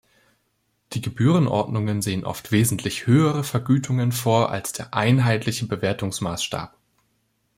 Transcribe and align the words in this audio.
Die 0.93 1.01
Gebührenordnungen 1.01 2.01
sehen 2.01 2.25
oft 2.25 2.51
wesentlich 2.51 3.05
höhere 3.05 3.43
Vergütungen 3.43 4.11
vor 4.11 4.49
als 4.49 4.73
der 4.73 4.95
Einheitliche 4.95 5.67
Bewertungsmaßstab. 5.67 6.75